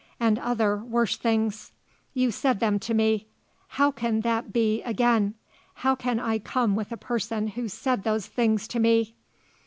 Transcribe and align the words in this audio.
And 0.19 0.39
other, 0.39 0.77
worse 0.77 1.15
things; 1.15 1.73
you 2.15 2.31
said 2.31 2.59
them 2.59 2.79
to 2.79 2.95
me. 2.95 3.27
How 3.67 3.91
can 3.91 4.21
that 4.21 4.51
be 4.51 4.81
again? 4.81 5.35
How 5.75 5.93
could 5.93 6.17
I 6.17 6.39
come 6.39 6.75
with 6.75 6.91
a 6.91 6.97
person 6.97 7.49
who 7.49 7.69
said 7.69 8.01
those 8.03 8.25
things 8.25 8.67
to 8.69 8.79
me?" 8.79 9.13